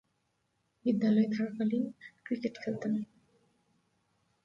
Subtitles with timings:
[0.85, 1.83] বিদ্যালয়ে থাকাকালীন
[2.25, 2.93] ক্রিকেট খেলতেন।